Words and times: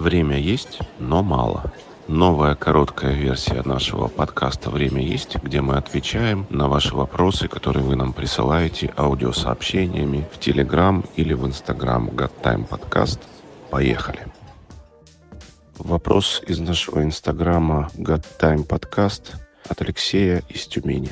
Время 0.00 0.38
есть, 0.38 0.78
но 0.98 1.22
мало. 1.22 1.74
Новая 2.08 2.54
короткая 2.54 3.12
версия 3.12 3.60
нашего 3.62 4.08
подкаста 4.08 4.70
«Время 4.70 5.02
есть», 5.02 5.36
где 5.42 5.60
мы 5.60 5.76
отвечаем 5.76 6.46
на 6.48 6.68
ваши 6.68 6.94
вопросы, 6.96 7.48
которые 7.48 7.84
вы 7.84 7.96
нам 7.96 8.14
присылаете 8.14 8.94
аудиосообщениями 8.96 10.26
в 10.32 10.38
Telegram 10.38 11.06
или 11.16 11.34
в 11.34 11.46
Instagram 11.46 12.08
GodTime 12.08 12.66
Podcast. 12.66 13.18
Поехали! 13.70 14.26
Вопрос 15.76 16.42
из 16.46 16.60
нашего 16.60 17.02
инстаграма 17.02 17.90
GodTime 17.94 18.66
Podcast 18.66 19.34
от 19.68 19.82
Алексея 19.82 20.42
из 20.48 20.66
Тюмени. 20.66 21.10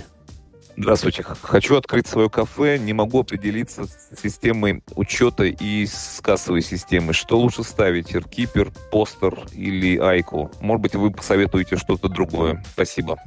Здравствуйте. 0.80 1.24
Хочу 1.24 1.76
открыть 1.76 2.06
свое 2.06 2.30
кафе, 2.30 2.78
не 2.78 2.92
могу 2.92 3.20
определиться 3.20 3.84
с 3.84 4.10
системой 4.22 4.84
учета 4.94 5.42
и 5.42 5.84
с 5.84 6.20
кассовой 6.22 6.62
системой. 6.62 7.14
Что 7.14 7.36
лучше 7.36 7.64
ставить? 7.64 8.14
Эркипер, 8.14 8.70
постер 8.92 9.40
или 9.52 9.98
айку? 9.98 10.52
Может 10.60 10.82
быть, 10.82 10.94
вы 10.94 11.10
посоветуете 11.10 11.76
что-то 11.76 12.08
другое. 12.08 12.62
Спасибо. 12.74 13.18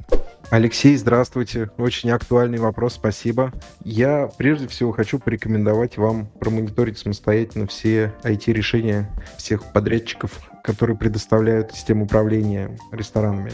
Алексей, 0.48 0.96
здравствуйте. 0.96 1.70
Очень 1.76 2.10
актуальный 2.10 2.58
вопрос, 2.58 2.94
спасибо. 2.94 3.52
Я 3.84 4.30
прежде 4.38 4.66
всего 4.66 4.92
хочу 4.92 5.18
порекомендовать 5.18 5.98
вам 5.98 6.28
промониторить 6.40 6.98
самостоятельно 6.98 7.66
все 7.66 8.14
IT-решения 8.22 9.10
всех 9.36 9.72
подрядчиков, 9.72 10.32
которые 10.64 10.96
предоставляют 10.96 11.72
систему 11.72 12.06
управления 12.06 12.78
ресторанами 12.92 13.52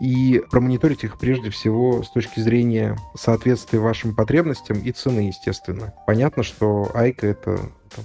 и 0.00 0.42
промониторить 0.50 1.04
их 1.04 1.18
прежде 1.18 1.50
всего 1.50 2.02
с 2.02 2.10
точки 2.10 2.40
зрения 2.40 2.96
соответствия 3.14 3.78
вашим 3.78 4.14
потребностям 4.14 4.78
и 4.78 4.92
цены, 4.92 5.20
естественно. 5.20 5.94
Понятно, 6.06 6.42
что 6.42 6.90
Айка— 6.94 7.26
это 7.28 7.58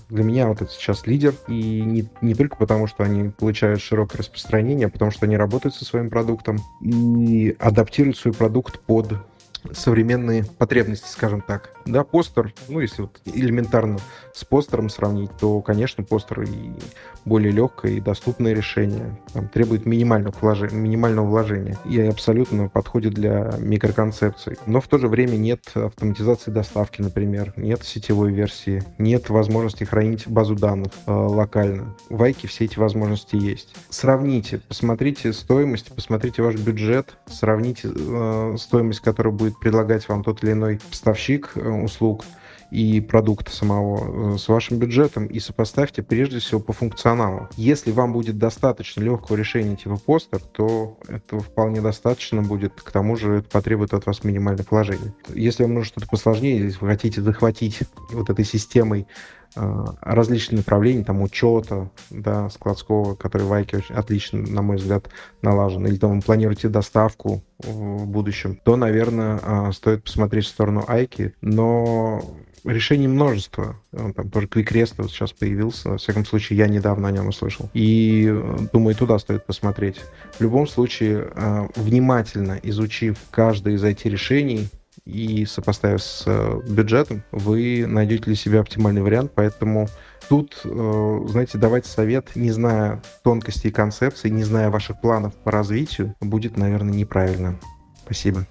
для 0.09 0.23
меня 0.23 0.47
вот 0.47 0.61
это 0.61 0.71
сейчас 0.71 1.05
лидер, 1.05 1.33
и 1.47 1.81
не, 1.81 2.07
не 2.21 2.33
только 2.33 2.55
потому, 2.55 2.87
что 2.87 3.03
они 3.03 3.29
получают 3.29 3.81
широкое 3.81 4.19
распространение, 4.19 4.87
а 4.87 4.89
потому 4.89 5.11
что 5.11 5.25
они 5.25 5.35
работают 5.35 5.75
со 5.75 5.83
своим 5.83 6.09
продуктом 6.09 6.59
и 6.81 7.55
адаптируют 7.59 8.17
свой 8.17 8.33
продукт 8.33 8.79
под 8.79 9.15
современные 9.73 10.43
потребности, 10.43 11.07
скажем 11.07 11.41
так. 11.41 11.71
Да, 11.85 12.03
постер, 12.03 12.53
ну, 12.67 12.79
если 12.79 13.03
вот 13.03 13.21
элементарно 13.25 13.99
с 14.33 14.43
постером 14.43 14.89
сравнить, 14.89 15.31
то, 15.39 15.61
конечно, 15.61 16.03
постер 16.03 16.41
и 16.41 16.71
более 17.25 17.51
легкое 17.51 17.93
и 17.93 17.99
доступное 18.01 18.53
решение. 18.53 19.17
Там, 19.33 19.47
требует 19.47 19.85
минимального 19.85 20.33
вложения, 20.41 20.75
минимального 20.75 21.27
вложения 21.27 21.77
и 21.85 21.99
абсолютно 22.01 22.69
подходит 22.69 23.13
для 23.13 23.51
микроконцепций. 23.59 24.57
Но 24.65 24.81
в 24.81 24.87
то 24.87 24.97
же 24.97 25.07
время 25.07 25.37
нет 25.37 25.63
автоматизации 25.75 26.51
доставки, 26.51 27.01
например, 27.01 27.53
нет 27.55 27.83
сетевой 27.83 28.31
версии, 28.31 28.83
нет 28.97 29.29
возможности 29.29 29.83
хранить 29.83 30.27
базу 30.27 30.55
данных 30.55 30.91
э, 31.05 31.11
локально. 31.11 31.95
В 32.09 32.21
Айке 32.23 32.47
все 32.47 32.65
эти 32.65 32.79
возможности 32.79 33.35
есть. 33.35 33.75
Сравните, 33.89 34.59
посмотрите 34.67 35.33
стоимость, 35.33 35.93
посмотрите 35.93 36.41
ваш 36.41 36.55
бюджет, 36.55 37.17
сравните 37.27 37.89
э, 37.93 38.55
стоимость, 38.57 39.01
которая 39.01 39.33
будет 39.33 39.50
предлагать 39.59 40.07
вам 40.07 40.23
тот 40.23 40.43
или 40.43 40.51
иной 40.51 40.79
поставщик 40.89 41.51
э, 41.55 41.69
услуг, 41.69 42.23
и 42.71 43.01
продукта 43.01 43.51
самого 43.51 44.35
э, 44.35 44.37
с 44.37 44.47
вашим 44.47 44.79
бюджетом 44.79 45.27
и 45.27 45.39
сопоставьте 45.39 46.01
прежде 46.01 46.39
всего 46.39 46.61
по 46.61 46.71
функционалу. 46.71 47.49
Если 47.57 47.91
вам 47.91 48.13
будет 48.13 48.37
достаточно 48.37 49.01
легкого 49.01 49.35
решения 49.35 49.75
типа 49.75 49.97
постер, 49.97 50.39
то 50.39 50.97
этого 51.07 51.41
вполне 51.41 51.81
достаточно 51.81 52.41
будет. 52.41 52.81
К 52.81 52.89
тому 52.91 53.17
же 53.17 53.39
это 53.39 53.49
потребует 53.49 53.93
от 53.93 54.05
вас 54.05 54.23
минимальных 54.23 54.71
вложений. 54.71 55.11
Если 55.35 55.63
вам 55.63 55.73
нужно 55.73 55.89
что-то 55.89 56.07
посложнее, 56.07 56.59
если 56.59 56.79
вы 56.79 56.87
хотите 56.87 57.21
захватить 57.21 57.79
вот 58.11 58.29
этой 58.29 58.45
системой 58.45 59.05
различные 59.55 60.57
направления, 60.57 61.03
там 61.03 61.21
учета, 61.21 61.89
да, 62.09 62.49
складского, 62.49 63.15
который 63.15 63.43
в 63.43 63.53
Айке 63.53 63.77
очень 63.77 63.95
отлично, 63.95 64.39
на 64.39 64.61
мой 64.61 64.77
взгляд, 64.77 65.09
налажен, 65.41 65.85
или 65.85 65.97
там 65.97 66.15
вы 66.15 66.21
планируете 66.21 66.69
доставку 66.69 67.43
в 67.59 68.05
будущем, 68.05 68.59
то, 68.63 68.75
наверное, 68.75 69.39
э, 69.41 69.71
стоит 69.73 70.03
посмотреть 70.03 70.45
в 70.45 70.49
сторону 70.49 70.83
Айки, 70.87 71.33
но 71.41 72.21
решений 72.63 73.07
множество. 73.07 73.79
Он 73.91 74.13
там 74.13 74.29
тоже 74.29 74.47
Quick 74.47 74.93
вот 74.97 75.11
сейчас 75.11 75.31
появился. 75.31 75.89
Во 75.89 75.97
всяком 75.97 76.25
случае, 76.25 76.59
я 76.59 76.67
недавно 76.67 77.07
о 77.07 77.11
нем 77.11 77.27
услышал. 77.27 77.69
И 77.73 78.27
э, 78.29 78.57
думаю, 78.71 78.95
туда 78.95 79.19
стоит 79.19 79.45
посмотреть. 79.45 80.01
В 80.37 80.41
любом 80.41 80.67
случае, 80.67 81.31
э, 81.33 81.67
внимательно 81.75 82.59
изучив 82.63 83.17
каждое 83.31 83.75
из 83.75 83.83
этих 83.83 84.05
решений, 84.11 84.69
и 85.05 85.45
сопоставив 85.45 86.01
с 86.01 86.23
э, 86.27 86.61
бюджетом, 86.67 87.23
вы 87.31 87.85
найдете 87.87 88.25
для 88.25 88.35
себя 88.35 88.61
оптимальный 88.61 89.01
вариант, 89.01 89.31
поэтому 89.35 89.87
тут, 90.29 90.61
знаете, 90.63 91.57
давать 91.57 91.85
совет, 91.85 92.35
не 92.35 92.51
зная 92.51 93.01
тонкостей 93.23 93.71
концепции, 93.71 94.29
не 94.29 94.43
зная 94.43 94.69
ваших 94.69 95.01
планов 95.01 95.33
по 95.35 95.51
развитию, 95.51 96.15
будет, 96.21 96.55
наверное, 96.57 96.93
неправильно. 96.93 97.59
Спасибо. 98.05 98.45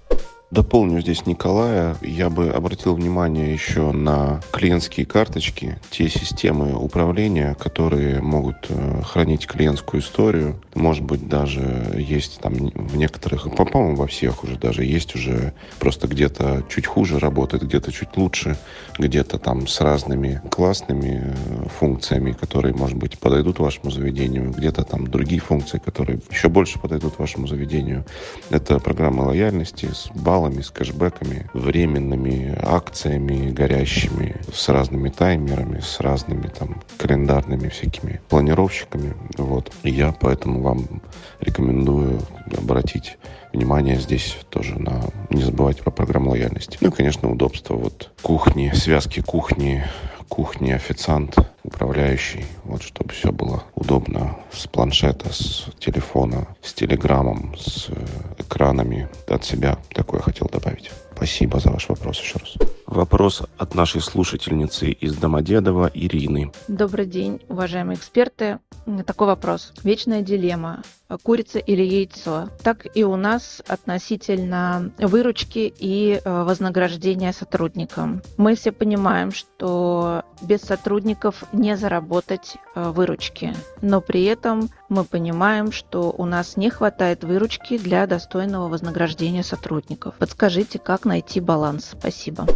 Дополню 0.51 0.99
здесь 0.99 1.25
Николая. 1.25 1.95
Я 2.01 2.29
бы 2.29 2.49
обратил 2.49 2.93
внимание 2.93 3.53
еще 3.53 3.93
на 3.93 4.41
клиентские 4.51 5.05
карточки, 5.05 5.79
те 5.91 6.09
системы 6.09 6.73
управления, 6.75 7.55
которые 7.57 8.21
могут 8.21 8.57
э, 8.67 9.01
хранить 9.01 9.47
клиентскую 9.47 10.01
историю. 10.01 10.61
Может 10.75 11.05
быть, 11.05 11.29
даже 11.29 11.95
есть 11.97 12.41
там 12.41 12.53
в 12.53 12.97
некоторых, 12.97 13.47
по-моему, 13.55 13.95
во 13.95 14.07
всех 14.07 14.43
уже 14.43 14.57
даже 14.57 14.83
есть 14.83 15.15
уже 15.15 15.53
просто 15.79 16.09
где-то 16.09 16.65
чуть 16.67 16.85
хуже 16.85 17.17
работает, 17.17 17.63
где-то 17.63 17.93
чуть 17.93 18.17
лучше, 18.17 18.57
где-то 18.99 19.37
там 19.37 19.67
с 19.67 19.79
разными 19.79 20.41
классными 20.51 21.33
э, 21.33 21.69
функциями, 21.79 22.33
которые, 22.33 22.75
может 22.75 22.97
быть, 22.97 23.17
подойдут 23.17 23.59
вашему 23.59 23.89
заведению, 23.89 24.51
где-то 24.51 24.83
там 24.83 25.07
другие 25.07 25.39
функции, 25.39 25.77
которые 25.77 26.19
еще 26.29 26.49
больше 26.49 26.77
подойдут 26.77 27.19
вашему 27.19 27.47
заведению. 27.47 28.03
Это 28.49 28.79
программа 28.79 29.21
лояльности 29.21 29.85
с 29.85 30.09
баллом 30.13 30.40
баллами, 30.41 30.61
с 30.61 30.71
кэшбэками, 30.71 31.49
временными 31.53 32.57
акциями 32.61 33.51
горящими, 33.51 34.35
с 34.53 34.69
разными 34.69 35.09
таймерами, 35.09 35.79
с 35.79 35.99
разными 35.99 36.47
там 36.47 36.81
календарными 36.97 37.69
всякими 37.69 38.21
планировщиками. 38.29 39.13
Вот. 39.37 39.71
И 39.83 39.91
я 39.91 40.13
поэтому 40.19 40.61
вам 40.61 41.01
рекомендую 41.39 42.21
обратить 42.57 43.17
внимание 43.53 43.99
здесь 43.99 44.37
тоже 44.49 44.79
на... 44.79 45.01
Не 45.29 45.43
забывайте 45.43 45.83
про 45.83 45.91
программу 45.91 46.31
лояльности. 46.31 46.77
Ну 46.81 46.89
и, 46.89 46.91
конечно, 46.91 47.29
удобство. 47.29 47.75
Вот 47.75 48.09
кухни, 48.21 48.71
связки 48.73 49.21
кухни, 49.21 49.85
кухни, 50.31 50.71
официант, 50.71 51.35
управляющий, 51.63 52.45
вот 52.63 52.81
чтобы 52.81 53.11
все 53.11 53.33
было 53.33 53.63
удобно 53.75 54.37
с 54.53 54.65
планшета, 54.65 55.31
с 55.33 55.67
телефона, 55.77 56.47
с 56.61 56.73
телеграммом, 56.73 57.53
с 57.57 57.89
э, 57.89 57.93
экранами 58.37 59.09
от 59.27 59.43
себя. 59.43 59.77
Такое 59.93 60.21
хотел 60.21 60.47
добавить. 60.47 60.89
Спасибо 61.21 61.59
за 61.59 61.69
ваш 61.69 61.87
вопрос 61.87 62.19
еще 62.19 62.39
раз. 62.39 62.57
Вопрос 62.87 63.43
от 63.59 63.75
нашей 63.75 64.01
слушательницы 64.01 64.89
из 64.89 65.15
Домодедова 65.15 65.91
Ирины. 65.93 66.51
Добрый 66.67 67.05
день, 67.05 67.39
уважаемые 67.47 67.95
эксперты. 67.95 68.57
Такой 69.05 69.27
вопрос. 69.27 69.71
Вечная 69.83 70.23
дилемма. 70.23 70.81
Курица 71.23 71.59
или 71.59 71.83
яйцо? 71.83 72.49
Так 72.63 72.87
и 72.95 73.03
у 73.03 73.15
нас 73.17 73.61
относительно 73.67 74.91
выручки 74.97 75.71
и 75.77 76.21
э, 76.23 76.43
вознаграждения 76.43 77.33
сотрудникам. 77.33 78.21
Мы 78.37 78.55
все 78.55 78.71
понимаем, 78.71 79.31
что 79.31 80.23
без 80.41 80.61
сотрудников 80.61 81.43
не 81.51 81.75
заработать 81.75 82.55
э, 82.75 82.89
выручки. 82.89 83.53
Но 83.81 83.99
при 84.01 84.23
этом 84.23 84.69
мы 84.87 85.03
понимаем, 85.03 85.71
что 85.71 86.13
у 86.17 86.25
нас 86.25 86.55
не 86.55 86.69
хватает 86.69 87.23
выручки 87.25 87.77
для 87.77 88.07
достойного 88.07 88.69
вознаграждения 88.69 89.43
сотрудников. 89.43 90.15
Подскажите, 90.17 90.79
как 90.79 91.05
найти 91.11 91.41
баланс? 91.41 91.89
Спасибо. 91.91 92.47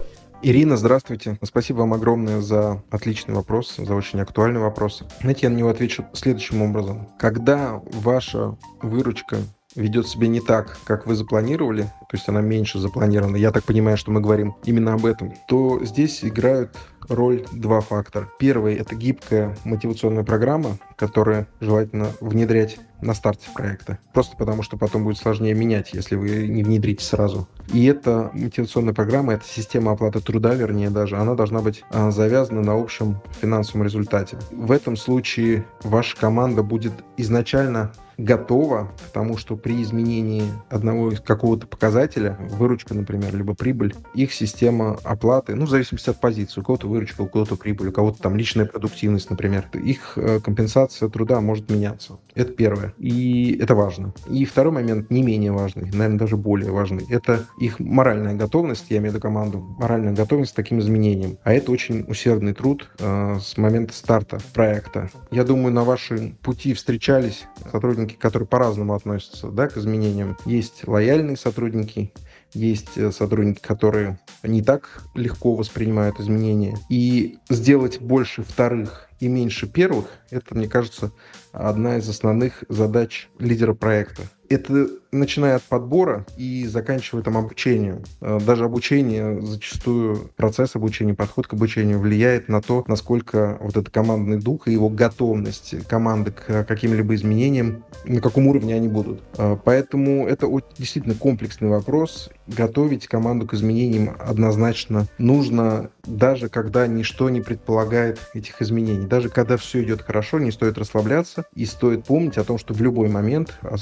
Ирина, 0.41 0.77
здравствуйте. 0.77 1.37
Спасибо 1.43 1.79
вам 1.79 1.93
огромное 1.93 2.39
за 2.39 2.81
отличный 2.89 3.33
вопрос, 3.33 3.75
за 3.77 3.93
очень 3.95 4.21
актуальный 4.21 4.61
вопрос. 4.61 5.03
Знаете, 5.19 5.41
я 5.43 5.49
на 5.49 5.57
него 5.57 5.69
отвечу 5.69 6.05
следующим 6.13 6.61
образом. 6.61 7.09
Когда 7.19 7.81
ваша 7.91 8.55
выручка 8.81 9.37
ведет 9.75 10.07
себя 10.07 10.27
не 10.27 10.39
так, 10.39 10.77
как 10.85 11.05
вы 11.05 11.15
запланировали, 11.15 11.83
то 11.83 12.13
есть 12.13 12.29
она 12.29 12.39
меньше 12.39 12.79
запланирована, 12.79 13.35
я 13.35 13.51
так 13.51 13.65
понимаю, 13.65 13.97
что 13.97 14.11
мы 14.11 14.21
говорим 14.21 14.55
именно 14.63 14.93
об 14.93 15.05
этом, 15.05 15.33
то 15.49 15.83
здесь 15.83 16.23
играют 16.23 16.77
роль 17.09 17.45
два 17.51 17.81
фактора. 17.81 18.29
Первый— 18.39 18.75
это 18.75 18.95
гибкая 18.95 19.57
мотивационная 19.65 20.23
программа, 20.23 20.77
которая 20.95 21.47
желательно 21.59 22.07
внедрять 22.21 22.77
на 23.05 23.13
старте 23.13 23.47
проекта. 23.53 23.99
Просто 24.13 24.35
потому, 24.35 24.63
что 24.63 24.77
потом 24.77 25.03
будет 25.03 25.17
сложнее 25.17 25.53
менять, 25.53 25.93
если 25.93 26.15
вы 26.15 26.47
не 26.47 26.63
внедрите 26.63 27.03
сразу. 27.03 27.47
И 27.73 27.85
эта 27.85 28.31
мотивационная 28.33 28.93
программа, 28.93 29.33
эта 29.33 29.45
система 29.45 29.91
оплаты 29.91 30.19
труда, 30.19 30.53
вернее 30.53 30.89
даже, 30.89 31.17
она 31.17 31.35
должна 31.35 31.61
быть 31.61 31.83
а, 31.91 32.11
завязана 32.11 32.61
на 32.61 32.73
общем 32.73 33.21
финансовом 33.41 33.83
результате. 33.83 34.37
В 34.51 34.71
этом 34.71 34.97
случае 34.97 35.65
ваша 35.83 36.15
команда 36.17 36.63
будет 36.63 36.93
изначально 37.17 37.91
готова 38.17 38.91
к 39.07 39.11
тому, 39.11 39.37
что 39.37 39.55
при 39.55 39.81
изменении 39.81 40.43
одного 40.69 41.11
из 41.11 41.19
какого-то 41.19 41.67
показателя, 41.67 42.37
выручка, 42.51 42.93
например, 42.93 43.35
либо 43.35 43.53
прибыль, 43.55 43.93
их 44.13 44.33
система 44.33 44.97
оплаты, 45.03 45.55
ну, 45.55 45.65
в 45.65 45.69
зависимости 45.69 46.09
от 46.09 46.19
позиции, 46.19 46.61
у 46.61 46.63
кого-то 46.63 46.87
выручка, 46.87 47.21
у 47.21 47.27
кого-то 47.27 47.55
прибыль, 47.55 47.89
у 47.89 47.91
кого-то 47.91 48.21
там 48.21 48.35
личная 48.35 48.65
продуктивность, 48.65 49.29
например, 49.29 49.67
их 49.73 50.13
э, 50.17 50.39
компенсация 50.39 51.09
труда 51.09 51.41
может 51.41 51.69
меняться. 51.69 52.19
Это 52.33 52.51
первое. 52.51 52.93
И 52.97 53.57
это 53.61 53.75
важно. 53.75 54.13
И 54.29 54.45
второй 54.45 54.73
момент, 54.73 55.09
не 55.09 55.23
менее 55.23 55.51
важный, 55.51 55.83
наверное, 55.91 56.19
даже 56.19 56.37
более 56.37 56.71
важный, 56.71 57.05
это 57.09 57.45
их 57.59 57.79
моральная 57.79 58.35
готовность, 58.35 58.85
я 58.89 58.97
имею 58.97 59.11
в 59.11 59.15
виду 59.15 59.21
команду, 59.21 59.59
моральная 59.79 60.13
готовность 60.13 60.53
к 60.53 60.55
таким 60.55 60.79
изменениям. 60.79 61.37
А 61.43 61.53
это 61.53 61.71
очень 61.71 62.05
усердный 62.07 62.53
труд 62.53 62.89
э, 62.99 63.37
с 63.41 63.57
момента 63.57 63.93
старта 63.93 64.39
проекта. 64.53 65.09
Я 65.31 65.43
думаю, 65.43 65.73
на 65.73 65.83
вашем 65.83 66.35
пути 66.35 66.73
встречались 66.73 67.45
сотрудники, 67.71 68.04
которые 68.13 68.47
по-разному 68.47 68.93
относятся 68.93 69.47
да, 69.47 69.67
к 69.67 69.77
изменениям. 69.77 70.37
Есть 70.45 70.87
лояльные 70.87 71.37
сотрудники, 71.37 72.13
есть 72.53 72.97
э, 72.97 73.11
сотрудники, 73.11 73.59
которые 73.59 74.19
не 74.43 74.61
так 74.61 75.03
легко 75.13 75.55
воспринимают 75.55 76.19
изменения. 76.19 76.77
И 76.89 77.37
сделать 77.49 77.99
больше 77.99 78.43
вторых 78.43 79.09
и 79.19 79.27
меньше 79.27 79.67
первых, 79.67 80.05
это, 80.29 80.55
мне 80.55 80.67
кажется, 80.67 81.11
одна 81.51 81.97
из 81.97 82.07
основных 82.07 82.63
задач 82.69 83.29
лидера 83.39 83.73
проекта. 83.73 84.23
Это 84.49 84.87
начиная 85.15 85.55
от 85.55 85.63
подбора 85.63 86.25
и 86.37 86.65
заканчивая 86.67 87.23
там 87.23 87.37
обучением. 87.37 88.03
Э, 88.21 88.39
даже 88.45 88.65
обучение, 88.65 89.41
зачастую 89.41 90.31
процесс 90.35 90.75
обучения, 90.75 91.13
подход 91.13 91.47
к 91.47 91.53
обучению 91.53 91.99
влияет 91.99 92.49
на 92.49 92.61
то, 92.61 92.83
насколько 92.87 93.57
вот 93.61 93.71
этот 93.71 93.89
командный 93.89 94.39
дух 94.39 94.67
и 94.67 94.73
его 94.73 94.89
готовность 94.89 95.87
команды 95.87 96.31
к 96.31 96.63
каким-либо 96.65 97.15
изменениям, 97.15 97.83
на 98.05 98.21
каком 98.21 98.47
уровне 98.47 98.75
они 98.75 98.87
будут. 98.87 99.21
Э, 99.37 99.57
поэтому 99.63 100.27
это 100.27 100.47
действительно 100.77 101.15
комплексный 101.15 101.69
вопрос. 101.69 102.29
Готовить 102.47 103.07
команду 103.07 103.47
к 103.47 103.53
изменениям 103.53 104.15
однозначно 104.19 105.07
нужно, 105.17 105.89
даже 106.05 106.49
когда 106.49 106.85
ничто 106.87 107.29
не 107.29 107.41
предполагает 107.41 108.19
этих 108.33 108.61
изменений. 108.61 109.07
Даже 109.07 109.29
когда 109.29 109.57
все 109.57 109.83
идет 109.83 110.01
хорошо, 110.01 110.39
не 110.39 110.51
стоит 110.51 110.77
расслабляться 110.77 111.45
и 111.55 111.65
стоит 111.65 112.05
помнить 112.05 112.37
о 112.37 112.43
том, 112.43 112.57
что 112.57 112.73
в 112.73 112.81
любой 112.81 113.09
момент, 113.09 113.57
а 113.61 113.77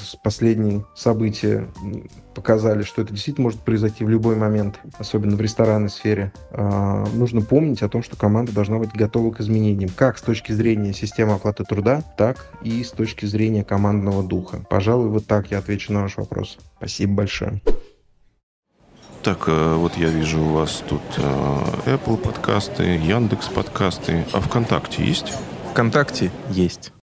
последние 0.54 0.84
события 0.94 1.66
показали, 2.34 2.82
что 2.82 3.02
это 3.02 3.12
действительно 3.12 3.44
может 3.44 3.60
произойти 3.60 4.04
в 4.04 4.08
любой 4.08 4.36
момент, 4.36 4.78
особенно 4.98 5.36
в 5.36 5.40
ресторанной 5.40 5.88
сфере, 5.88 6.32
а, 6.50 7.04
нужно 7.14 7.40
помнить 7.40 7.82
о 7.82 7.88
том, 7.88 8.02
что 8.02 8.16
команда 8.16 8.52
должна 8.52 8.78
быть 8.78 8.92
готова 8.92 9.32
к 9.32 9.40
изменениям, 9.40 9.90
как 9.96 10.18
с 10.18 10.22
точки 10.22 10.52
зрения 10.52 10.92
системы 10.92 11.34
оплаты 11.34 11.64
труда, 11.64 12.02
так 12.16 12.46
и 12.62 12.84
с 12.84 12.90
точки 12.90 13.26
зрения 13.26 13.64
командного 13.64 14.22
духа. 14.22 14.64
Пожалуй, 14.70 15.08
вот 15.08 15.26
так 15.26 15.50
я 15.50 15.58
отвечу 15.58 15.92
на 15.92 16.02
ваш 16.02 16.16
вопрос. 16.16 16.58
Спасибо 16.76 17.14
большое. 17.14 17.60
Так, 19.22 19.44
э, 19.46 19.74
вот 19.74 19.96
я 19.96 20.08
вижу 20.08 20.40
у 20.40 20.52
вас 20.52 20.84
тут 20.88 21.02
э, 21.16 21.96
Apple 21.96 22.16
подкасты, 22.16 22.84
Яндекс 22.84 23.48
подкасты, 23.48 24.24
а 24.32 24.40
ВКонтакте 24.40 25.04
есть? 25.04 25.32
ВКонтакте 25.72 26.30
есть. 26.50 26.93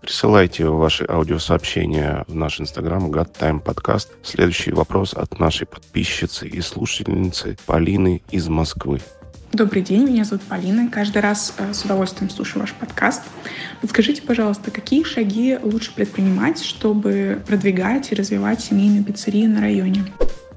Присылайте 0.00 0.64
ваши 0.64 1.04
аудиосообщения 1.06 2.24
в 2.26 2.34
наш 2.34 2.58
инстаграм 2.60 3.10
GodTime 3.10 3.62
Podcast. 3.62 4.08
Следующий 4.22 4.72
вопрос 4.72 5.12
от 5.12 5.38
нашей 5.38 5.66
подписчицы 5.66 6.48
и 6.48 6.62
слушательницы 6.62 7.58
Полины 7.66 8.22
из 8.30 8.48
Москвы. 8.48 9.00
Добрый 9.52 9.82
день, 9.82 10.04
меня 10.06 10.24
зовут 10.24 10.42
Полина. 10.44 10.88
Каждый 10.90 11.20
раз 11.20 11.54
э, 11.58 11.74
с 11.74 11.84
удовольствием 11.84 12.30
слушаю 12.30 12.60
ваш 12.60 12.72
подкаст. 12.72 13.22
Подскажите, 13.80 14.22
пожалуйста, 14.22 14.70
какие 14.70 15.02
шаги 15.02 15.58
лучше 15.60 15.92
предпринимать, 15.92 16.62
чтобы 16.62 17.42
продвигать 17.46 18.12
и 18.12 18.14
развивать 18.14 18.60
семейные 18.62 19.02
пиццерии 19.02 19.46
на 19.46 19.60
районе? 19.60 20.06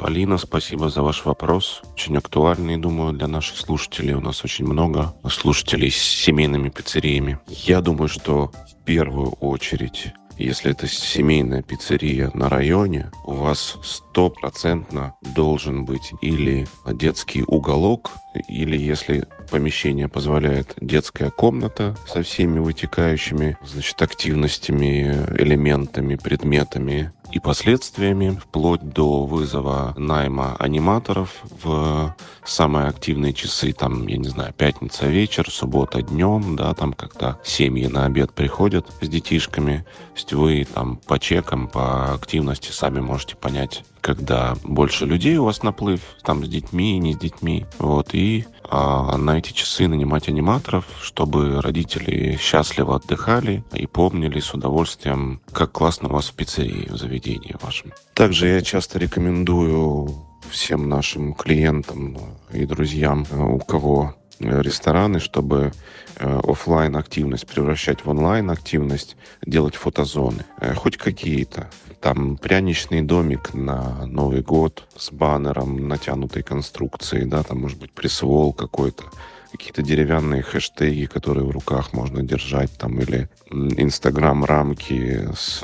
Полина, 0.03 0.38
спасибо 0.38 0.89
за 0.89 1.01
ваш 1.01 1.23
вопрос. 1.23 1.81
Очень 1.94 2.17
актуальный, 2.17 2.75
думаю, 2.75 3.13
для 3.13 3.27
наших 3.27 3.55
слушателей. 3.55 4.13
У 4.15 4.19
нас 4.19 4.44
очень 4.44 4.65
много 4.65 5.13
слушателей 5.29 5.91
с 5.91 5.95
семейными 5.95 6.67
пиццериями. 6.67 7.39
Я 7.47 7.79
думаю, 7.79 8.09
что 8.09 8.51
в 8.69 8.83
первую 8.83 9.29
очередь 9.39 10.11
если 10.38 10.71
это 10.71 10.88
семейная 10.88 11.61
пиццерия 11.61 12.31
на 12.33 12.50
районе, 12.50 13.11
у 13.23 13.33
вас 13.33 13.77
стопроцентно 13.83 15.13
должен 15.35 15.85
быть 15.85 16.11
или 16.21 16.67
детский 16.85 17.44
уголок, 17.47 18.11
или 18.47 18.77
если 18.77 19.25
помещение 19.51 20.07
позволяет 20.07 20.74
детская 20.80 21.30
комната 21.30 21.95
со 22.07 22.24
всеми 22.24 22.59
вытекающими, 22.59 23.57
значит, 23.63 24.01
активностями, 24.01 25.13
элементами, 25.38 26.15
предметами, 26.15 27.12
и 27.33 27.39
последствиями, 27.39 28.39
вплоть 28.39 28.83
до 28.83 29.25
вызова 29.25 29.95
найма 29.97 30.56
аниматоров 30.59 31.41
в 31.63 32.15
самые 32.45 32.88
активные 32.88 33.33
часы, 33.33 33.74
там, 33.74 34.06
я 34.06 34.18
не 34.18 34.27
знаю, 34.27 34.53
пятница 34.53 35.07
вечер, 35.07 35.50
суббота 35.50 36.03
днем, 36.03 36.56
да, 36.56 36.75
там, 36.75 36.94
когда 36.94 37.39
семьи 37.44 37.88
на 37.88 38.06
обед 38.06 38.33
приходят 38.33 38.85
с 39.01 39.07
детишками, 39.07 39.83
то 40.13 40.15
есть 40.15 40.33
вы 40.33 40.68
там 40.71 40.97
по 40.97 41.18
чекам, 41.18 41.68
по 41.68 42.13
активности 42.13 42.71
сами 42.71 43.00
можете 43.00 43.35
понять, 43.35 43.83
когда 44.03 44.55
больше 44.63 45.05
людей 45.05 45.38
у 45.38 45.45
вас 45.45 45.63
наплыв, 45.63 46.01
там 46.23 46.45
с 46.45 46.50
детьми, 46.50 47.00
не 47.00 47.13
с 47.13 47.17
детьми, 47.17 47.65
вот, 47.79 48.13
и 48.13 48.45
а, 48.69 49.17
на 49.17 49.38
эти 49.38 49.53
часы 49.53 49.88
нанимать 49.88 50.27
аниматоров, 50.27 50.85
чтобы 51.01 51.61
родители 51.61 52.38
счастливо 52.39 52.97
отдыхали 52.97 53.63
и 53.73 53.88
помнили 53.88 54.41
с 54.41 54.53
удовольствием, 54.53 55.41
как 55.53 55.71
классно 55.71 56.09
у 56.09 56.11
вас 56.11 56.27
в 56.27 56.33
пиццерии, 56.33 56.89
в 56.89 56.97
заведении 56.97 57.55
вашем. 57.61 57.94
Также 58.13 58.47
я 58.47 58.61
часто 58.61 59.00
рекомендую 59.00 60.13
всем 60.51 60.89
нашим 60.89 61.33
клиентам 61.33 62.17
и 62.51 62.65
друзьям, 62.65 63.25
у 63.31 63.59
кого 63.59 64.15
рестораны, 64.39 65.19
чтобы 65.19 65.71
э, 66.18 66.39
офлайн 66.44 66.95
активность 66.95 67.47
превращать 67.47 68.06
в 68.06 68.09
онлайн 68.09 68.50
активность, 68.50 69.15
делать 69.45 69.75
фотозоны, 69.75 70.45
э, 70.59 70.74
хоть 70.74 70.97
какие-то. 70.97 71.69
Там 72.01 72.38
пряничный 72.38 73.01
домик 73.01 73.53
на 73.53 74.06
Новый 74.06 74.41
год 74.41 74.88
с 74.97 75.12
баннером 75.12 75.88
натянутой 75.88 76.44
конструкции, 76.44 77.24
да, 77.24 77.44
там 77.44 77.62
может 77.62 77.80
быть 77.80 77.94
присвол 77.94 78.53
какой-то, 78.53 79.06
какие-то 79.51 79.81
деревянные 79.81 80.41
хэштеги, 80.41 81.06
которые 81.06 81.45
в 81.45 81.51
руках 81.51 81.94
можно 81.94 82.21
держать, 82.24 82.71
там, 82.77 83.00
или 83.00 83.30
инстаграм-рамки 83.51 85.30
с... 85.35 85.63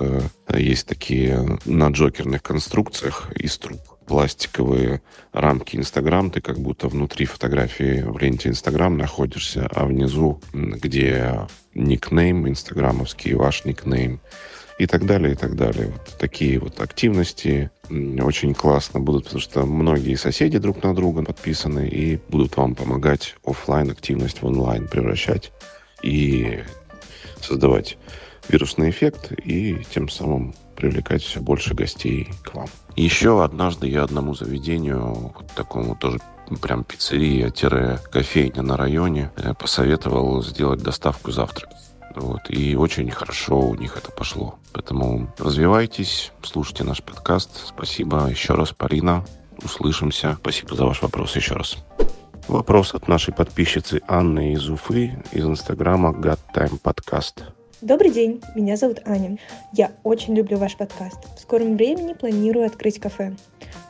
Есть 0.56 0.88
такие 0.88 1.60
на 1.66 1.90
джокерных 1.90 2.42
конструкциях 2.42 3.32
из 3.36 3.58
труб 3.58 3.80
пластиковые 4.10 5.02
рамки 5.34 5.76
Инстаграм, 5.76 6.32
ты 6.32 6.42
как 6.42 6.60
будто 6.60 6.88
внутри 6.88 7.28
фотографии 7.28 8.02
в 8.02 8.18
ленте 8.18 8.50
Инстаграм 8.50 8.98
находишься, 8.98 9.70
а 9.72 9.86
внизу, 9.86 10.42
где 10.52 11.48
никнейм 11.76 12.48
инстаграмовский, 12.48 13.36
ваш 13.36 13.66
никнейм, 13.66 14.20
и 14.80 14.88
так 14.88 15.06
далее, 15.06 15.34
и 15.34 15.36
так 15.36 15.56
далее. 15.56 15.88
Вот 15.88 16.18
такие 16.18 16.58
вот 16.58 16.80
активности 16.80 17.70
очень 17.90 18.56
классно 18.56 19.00
будут, 19.00 19.26
потому 19.26 19.42
что 19.42 19.66
многие 19.66 20.16
соседи 20.16 20.58
друг 20.58 20.82
на 20.84 20.96
друга 20.96 21.24
подписаны 21.24 21.88
и 21.88 22.20
будут 22.30 22.58
вам 22.58 22.74
помогать 22.74 23.36
офлайн 23.46 23.92
активность 23.92 24.42
в 24.42 24.46
онлайн 24.48 24.88
превращать 24.88 25.52
и 26.02 26.64
создавать 27.42 27.98
вирусный 28.48 28.90
эффект 28.90 29.34
и 29.34 29.78
тем 29.94 30.10
самым 30.10 30.56
привлекать 30.80 31.22
все 31.22 31.42
больше 31.42 31.74
гостей 31.74 32.32
к 32.44 32.56
вам. 32.56 32.68
Еще 32.96 33.44
однажды 33.44 33.88
я 33.88 34.04
одному 34.04 34.34
заведению, 34.34 35.34
вот 35.36 35.48
такому 35.56 35.96
тоже 35.96 36.20
прям 36.62 36.84
пиццерия-кофейня 36.84 38.62
на 38.62 38.78
районе, 38.78 39.32
э, 39.36 39.54
посоветовал 39.54 40.42
сделать 40.42 40.82
доставку 40.82 41.32
завтрака. 41.32 41.76
Вот, 42.16 42.50
и 42.50 42.76
очень 42.76 43.12
хорошо 43.12 43.60
у 43.60 43.76
них 43.76 43.96
это 43.98 44.12
пошло. 44.12 44.56
Поэтому 44.74 45.32
развивайтесь, 45.38 46.32
слушайте 46.42 46.84
наш 46.84 47.04
подкаст. 47.04 47.68
Спасибо 47.68 48.28
еще 48.30 48.54
раз, 48.54 48.72
Парина. 48.72 49.26
Услышимся. 49.64 50.38
Спасибо 50.42 50.76
за 50.76 50.86
ваш 50.86 51.02
вопрос 51.02 51.36
еще 51.36 51.56
раз. 51.56 51.78
Вопрос 52.48 52.96
от 52.96 53.08
нашей 53.08 53.34
подписчицы 53.34 54.02
Анны 54.08 54.54
из 54.54 54.70
Уфы 54.70 55.22
из 55.32 55.46
инстаграма 55.46 56.12
God 56.12 56.40
Time 56.56 56.82
Podcast. 56.82 57.59
Добрый 57.82 58.12
день, 58.12 58.42
меня 58.56 58.76
зовут 58.76 59.00
Аня. 59.06 59.38
Я 59.72 59.94
очень 60.04 60.36
люблю 60.36 60.58
ваш 60.58 60.76
подкаст. 60.76 61.18
В 61.38 61.40
скором 61.40 61.78
времени 61.78 62.12
планирую 62.12 62.66
открыть 62.66 63.00
кафе. 63.00 63.34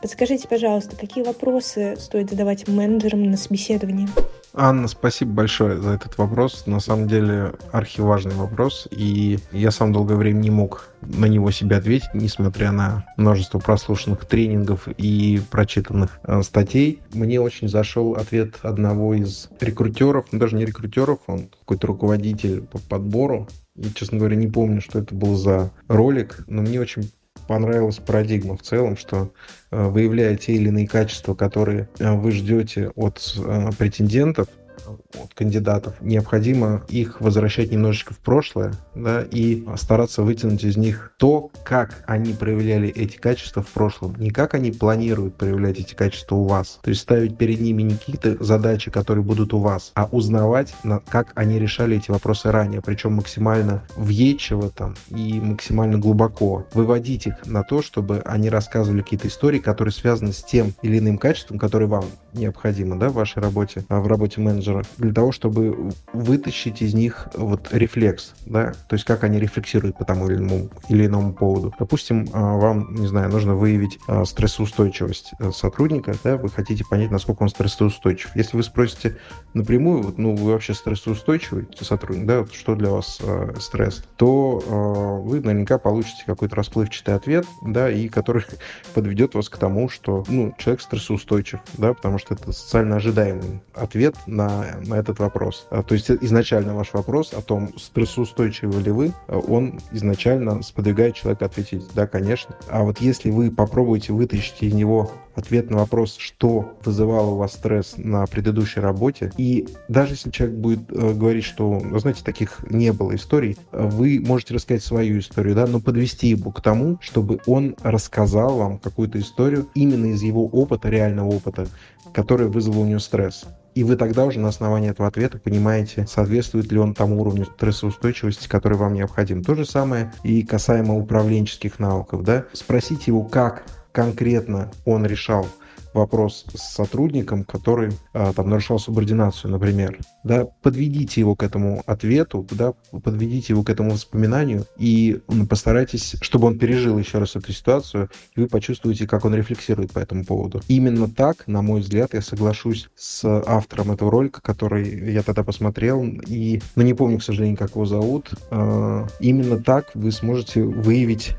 Подскажите, 0.00 0.46
пожалуйста, 0.46 0.94
какие 0.94 1.24
вопросы 1.24 1.96
стоит 1.98 2.30
задавать 2.30 2.68
менеджерам 2.68 3.28
на 3.28 3.36
собеседовании? 3.36 4.06
Анна, 4.52 4.88
спасибо 4.88 5.32
большое 5.32 5.80
за 5.80 5.90
этот 5.92 6.18
вопрос. 6.18 6.66
На 6.66 6.80
самом 6.80 7.06
деле 7.06 7.52
архиважный 7.70 8.34
вопрос, 8.34 8.88
и 8.90 9.38
я 9.52 9.70
сам 9.70 9.92
долгое 9.92 10.16
время 10.16 10.38
не 10.38 10.50
мог 10.50 10.88
на 11.02 11.26
него 11.26 11.50
себе 11.50 11.76
ответить, 11.76 12.10
несмотря 12.14 12.72
на 12.72 13.06
множество 13.16 13.58
прослушанных 13.58 14.24
тренингов 14.26 14.88
и 14.88 15.40
прочитанных 15.50 16.18
э, 16.24 16.42
статей. 16.42 17.00
Мне 17.12 17.40
очень 17.40 17.68
зашел 17.68 18.14
ответ 18.14 18.56
одного 18.62 19.14
из 19.14 19.48
рекрутеров, 19.60 20.26
ну, 20.32 20.38
даже 20.38 20.56
не 20.56 20.64
рекрутеров, 20.64 21.20
он 21.26 21.48
какой-то 21.60 21.86
руководитель 21.86 22.62
по 22.62 22.78
подбору. 22.78 23.48
И, 23.76 23.84
честно 23.94 24.18
говоря, 24.18 24.36
не 24.36 24.48
помню, 24.48 24.80
что 24.80 24.98
это 24.98 25.14
был 25.14 25.36
за 25.36 25.70
ролик, 25.88 26.44
но 26.48 26.62
мне 26.62 26.80
очень 26.80 27.10
понравилась 27.50 27.96
парадигма 27.96 28.56
в 28.56 28.62
целом, 28.62 28.96
что 28.96 29.32
э, 29.72 29.88
выявляя 29.88 30.36
те 30.36 30.52
или 30.52 30.68
иные 30.68 30.86
качества, 30.86 31.34
которые 31.34 31.88
э, 31.98 32.12
вы 32.12 32.30
ждете 32.30 32.92
от 32.94 33.34
э, 33.36 33.70
претендентов, 33.76 34.46
от 34.86 35.34
кандидатов, 35.34 35.94
необходимо 36.00 36.82
их 36.88 37.20
возвращать 37.20 37.70
немножечко 37.70 38.14
в 38.14 38.18
прошлое, 38.18 38.72
да, 38.94 39.22
и 39.30 39.64
стараться 39.76 40.22
вытянуть 40.22 40.64
из 40.64 40.76
них 40.76 41.12
то, 41.18 41.50
как 41.64 42.02
они 42.06 42.32
проявляли 42.32 42.88
эти 42.88 43.16
качества 43.16 43.62
в 43.62 43.68
прошлом, 43.68 44.16
не 44.16 44.30
как 44.30 44.54
они 44.54 44.70
планируют 44.72 45.36
проявлять 45.36 45.78
эти 45.78 45.94
качества 45.94 46.36
у 46.36 46.44
вас. 46.44 46.78
То 46.82 46.90
есть 46.90 47.02
ставить 47.02 47.36
перед 47.36 47.60
ними 47.60 47.82
не 47.82 47.96
какие-то 47.96 48.42
задачи, 48.42 48.90
которые 48.90 49.24
будут 49.24 49.54
у 49.54 49.58
вас, 49.58 49.92
а 49.94 50.08
узнавать, 50.10 50.74
как 51.08 51.32
они 51.34 51.58
решали 51.58 51.96
эти 51.96 52.10
вопросы 52.10 52.50
ранее, 52.50 52.82
причем 52.82 53.14
максимально 53.14 53.82
въедчиво 53.96 54.70
там 54.70 54.96
и 55.08 55.40
максимально 55.40 55.98
глубоко. 55.98 56.66
Выводить 56.72 57.26
их 57.26 57.34
на 57.46 57.62
то, 57.62 57.82
чтобы 57.82 58.20
они 58.24 58.50
рассказывали 58.50 59.02
какие-то 59.02 59.28
истории, 59.28 59.58
которые 59.58 59.92
связаны 59.92 60.32
с 60.32 60.42
тем 60.42 60.72
или 60.82 60.98
иным 60.98 61.18
качеством, 61.18 61.58
которое 61.58 61.86
вам 61.86 62.04
необходимо, 62.32 62.98
да, 62.98 63.08
в 63.08 63.14
вашей 63.14 63.42
работе, 63.42 63.84
а 63.88 64.00
в 64.00 64.06
работе 64.06 64.40
менеджера 64.40 64.69
для 64.98 65.12
того, 65.12 65.32
чтобы 65.32 65.92
вытащить 66.12 66.82
из 66.82 66.94
них 66.94 67.28
вот 67.34 67.68
рефлекс, 67.72 68.34
да, 68.46 68.72
то 68.88 68.94
есть 68.94 69.04
как 69.04 69.24
они 69.24 69.38
рефлексируют 69.38 69.98
по 69.98 70.04
тому 70.04 70.28
или 70.28 70.36
иному, 70.36 70.70
или 70.88 71.06
иному 71.06 71.32
поводу. 71.32 71.74
Допустим, 71.78 72.28
а, 72.32 72.56
вам, 72.56 72.94
не 72.94 73.06
знаю, 73.06 73.30
нужно 73.30 73.54
выявить 73.54 73.98
а, 74.06 74.24
стрессоустойчивость 74.24 75.32
э, 75.38 75.50
сотрудника, 75.52 76.14
да, 76.24 76.36
вы 76.36 76.48
хотите 76.48 76.84
понять, 76.84 77.10
насколько 77.10 77.42
он 77.42 77.48
стрессоустойчив. 77.48 78.30
Если 78.34 78.56
вы 78.56 78.62
спросите 78.62 79.16
напрямую, 79.54 80.02
вот, 80.02 80.18
ну, 80.18 80.34
вы 80.34 80.52
вообще 80.52 80.74
стрессоустойчивый 80.74 81.68
сотрудник, 81.80 82.26
да, 82.26 82.40
вот, 82.40 82.52
что 82.54 82.74
для 82.74 82.90
вас 82.90 83.18
э, 83.22 83.54
стресс, 83.58 84.04
то 84.16 84.62
э, 84.64 85.28
вы 85.28 85.40
наверняка 85.40 85.78
получите 85.78 86.24
какой-то 86.26 86.56
расплывчатый 86.56 87.14
ответ, 87.14 87.46
да, 87.62 87.90
и 87.90 88.08
который 88.08 88.44
подведет 88.94 89.34
вас 89.34 89.48
к 89.48 89.56
тому, 89.56 89.88
что, 89.88 90.24
ну, 90.28 90.54
человек 90.58 90.80
стрессоустойчив, 90.80 91.60
да, 91.78 91.94
потому 91.94 92.18
что 92.18 92.34
это 92.34 92.52
социально 92.52 92.96
ожидаемый 92.96 93.60
ответ 93.74 94.16
на 94.26 94.59
на, 94.60 94.94
этот 94.94 95.18
вопрос. 95.18 95.66
А, 95.70 95.82
то 95.82 95.94
есть 95.94 96.10
изначально 96.10 96.74
ваш 96.74 96.92
вопрос 96.92 97.32
о 97.32 97.42
том, 97.42 97.70
стрессоустойчивы 97.78 98.80
ли 98.82 98.90
вы, 98.90 99.12
он 99.28 99.80
изначально 99.92 100.62
сподвигает 100.62 101.14
человека 101.14 101.46
ответить 101.46 101.84
«да, 101.94 102.06
конечно». 102.06 102.54
А 102.68 102.82
вот 102.82 103.00
если 103.00 103.30
вы 103.30 103.50
попробуете 103.50 104.12
вытащить 104.12 104.62
из 104.62 104.74
него 104.74 105.10
ответ 105.34 105.70
на 105.70 105.78
вопрос, 105.78 106.16
что 106.18 106.78
вызывало 106.84 107.30
у 107.30 107.36
вас 107.36 107.52
стресс 107.52 107.94
на 107.96 108.26
предыдущей 108.26 108.80
работе. 108.80 109.32
И 109.36 109.68
даже 109.88 110.14
если 110.14 110.30
человек 110.30 110.56
будет 110.56 110.80
э, 110.90 111.12
говорить, 111.12 111.44
что, 111.44 111.80
ну, 111.82 111.98
знаете, 111.98 112.22
таких 112.24 112.58
не 112.70 112.92
было 112.92 113.14
историй, 113.14 113.56
вы 113.72 114.20
можете 114.24 114.54
рассказать 114.54 114.82
свою 114.82 115.18
историю, 115.18 115.54
да, 115.54 115.66
но 115.66 115.80
подвести 115.80 116.28
его 116.28 116.50
к 116.50 116.60
тому, 116.60 116.98
чтобы 117.00 117.40
он 117.46 117.76
рассказал 117.82 118.56
вам 118.56 118.78
какую-то 118.78 119.18
историю 119.18 119.68
именно 119.74 120.06
из 120.06 120.22
его 120.22 120.46
опыта, 120.46 120.88
реального 120.88 121.28
опыта, 121.28 121.66
который 122.12 122.48
вызвал 122.48 122.80
у 122.80 122.86
него 122.86 122.98
стресс. 122.98 123.46
И 123.74 123.84
вы 123.84 123.96
тогда 123.96 124.24
уже 124.24 124.40
на 124.40 124.48
основании 124.48 124.90
этого 124.90 125.08
ответа 125.08 125.38
понимаете, 125.38 126.06
соответствует 126.08 126.72
ли 126.72 126.78
он 126.78 126.92
тому 126.92 127.20
уровню 127.20 127.44
стрессоустойчивости, 127.44 128.48
который 128.48 128.76
вам 128.76 128.94
необходим. 128.94 129.44
То 129.44 129.54
же 129.54 129.64
самое 129.64 130.12
и 130.24 130.42
касаемо 130.42 130.96
управленческих 130.96 131.78
навыков. 131.78 132.24
Да? 132.24 132.46
Спросите 132.52 133.04
его, 133.06 133.22
как 133.22 133.64
конкретно 133.92 134.70
он 134.84 135.06
решал 135.06 135.46
вопрос 135.92 136.44
с 136.54 136.74
сотрудником, 136.74 137.44
который 137.44 137.92
а, 138.12 138.32
там 138.32 138.48
нарушал 138.48 138.78
субординацию, 138.78 139.50
например, 139.50 139.98
да, 140.24 140.46
подведите 140.62 141.20
его 141.20 141.34
к 141.34 141.42
этому 141.42 141.82
ответу, 141.86 142.46
да, 142.50 142.74
подведите 143.02 143.52
его 143.52 143.62
к 143.62 143.70
этому 143.70 143.92
воспоминанию 143.92 144.64
и 144.76 145.20
постарайтесь, 145.48 146.16
чтобы 146.20 146.46
он 146.46 146.58
пережил 146.58 146.98
еще 146.98 147.18
раз 147.18 147.36
эту 147.36 147.52
ситуацию, 147.52 148.10
и 148.36 148.40
вы 148.40 148.46
почувствуете, 148.46 149.06
как 149.06 149.24
он 149.24 149.34
рефлексирует 149.34 149.92
по 149.92 149.98
этому 149.98 150.24
поводу. 150.24 150.60
Именно 150.68 151.08
так, 151.08 151.46
на 151.46 151.62
мой 151.62 151.80
взгляд, 151.80 152.14
я 152.14 152.22
соглашусь 152.22 152.88
с 152.94 153.24
автором 153.24 153.92
этого 153.92 154.10
ролика, 154.10 154.40
который 154.40 155.12
я 155.12 155.22
тогда 155.22 155.42
посмотрел, 155.42 156.04
и, 156.26 156.60
ну, 156.76 156.82
не 156.82 156.94
помню, 156.94 157.18
к 157.18 157.22
сожалению, 157.22 157.56
как 157.56 157.70
его 157.70 157.86
зовут, 157.86 158.30
а, 158.50 159.06
именно 159.18 159.58
так 159.62 159.90
вы 159.94 160.12
сможете 160.12 160.62
выявить 160.62 161.34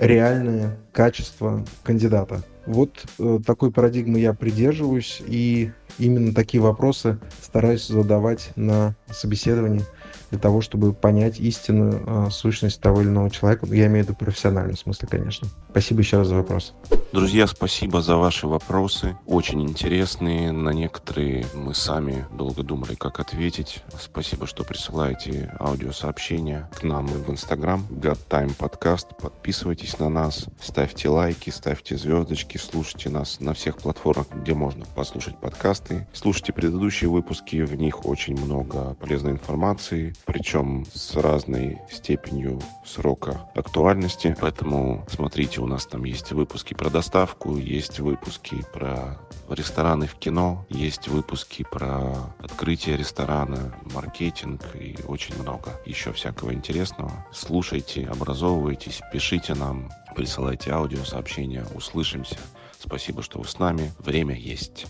реальное 0.00 0.78
качество 0.92 1.64
кандидата. 1.82 2.42
Вот 2.66 3.04
э, 3.18 3.38
такой 3.44 3.70
парадигмы 3.70 4.18
я 4.18 4.34
придерживаюсь, 4.34 5.22
и 5.26 5.70
именно 6.00 6.34
такие 6.34 6.62
вопросы 6.62 7.18
стараюсь 7.42 7.86
задавать 7.86 8.50
на 8.56 8.94
собеседовании 9.10 9.84
для 10.30 10.38
того, 10.38 10.60
чтобы 10.60 10.92
понять 10.92 11.40
истинную 11.40 12.02
э, 12.06 12.30
сущность 12.30 12.80
того 12.80 13.02
или 13.02 13.08
иного 13.08 13.30
человека. 13.30 13.66
Я 13.66 13.86
имею 13.86 14.04
в 14.04 14.08
виду 14.08 14.18
профессиональном 14.18 14.76
смысле, 14.76 15.08
конечно. 15.08 15.48
Спасибо 15.70 16.00
еще 16.00 16.18
раз 16.18 16.28
за 16.28 16.36
вопрос. 16.36 16.74
Друзья, 17.12 17.48
спасибо 17.48 18.02
за 18.02 18.16
ваши 18.16 18.46
вопросы. 18.46 19.16
Очень 19.26 19.62
интересные. 19.62 20.52
На 20.52 20.70
некоторые 20.70 21.44
мы 21.54 21.74
сами 21.74 22.26
долго 22.32 22.62
думали, 22.62 22.94
как 22.94 23.18
ответить. 23.18 23.82
Спасибо, 24.00 24.46
что 24.46 24.62
присылаете 24.62 25.52
аудиосообщения 25.58 26.70
к 26.78 26.84
нам 26.84 27.06
и 27.06 27.14
в 27.14 27.28
Инстаграм. 27.28 27.84
God 27.90 28.18
Time 28.28 28.56
Podcast. 28.56 29.06
Подписывайтесь 29.20 29.98
на 29.98 30.08
нас, 30.08 30.46
ставьте 30.60 31.08
лайки, 31.08 31.50
ставьте 31.50 31.96
звездочки, 31.96 32.58
слушайте 32.58 33.10
нас 33.10 33.40
на 33.40 33.54
всех 33.54 33.78
платформах, 33.78 34.28
где 34.32 34.54
можно 34.54 34.84
послушать 34.94 35.36
подкасты. 35.38 35.89
Слушайте 36.12 36.52
предыдущие 36.52 37.10
выпуски, 37.10 37.62
в 37.62 37.74
них 37.74 38.06
очень 38.06 38.38
много 38.38 38.94
полезной 38.94 39.32
информации, 39.32 40.14
причем 40.26 40.86
с 40.92 41.14
разной 41.16 41.78
степенью 41.90 42.60
срока 42.84 43.48
актуальности. 43.54 44.36
Поэтому 44.40 45.04
смотрите, 45.08 45.60
у 45.60 45.66
нас 45.66 45.86
там 45.86 46.04
есть 46.04 46.32
выпуски 46.32 46.74
про 46.74 46.90
доставку, 46.90 47.56
есть 47.56 48.00
выпуски 48.00 48.64
про 48.72 49.18
рестораны 49.48 50.06
в 50.06 50.14
кино, 50.14 50.64
есть 50.68 51.08
выпуски 51.08 51.64
про 51.70 52.14
открытие 52.38 52.96
ресторана, 52.96 53.74
маркетинг 53.92 54.62
и 54.74 54.96
очень 55.06 55.40
много 55.40 55.80
еще 55.86 56.12
всякого 56.12 56.52
интересного. 56.52 57.26
Слушайте, 57.32 58.06
образовывайтесь, 58.06 59.00
пишите 59.12 59.54
нам, 59.54 59.90
присылайте 60.14 60.70
аудиосообщения, 60.70 61.66
услышимся. 61.74 62.38
Спасибо, 62.78 63.22
что 63.22 63.38
вы 63.38 63.46
с 63.46 63.58
нами. 63.58 63.92
Время 63.98 64.34
есть. 64.34 64.86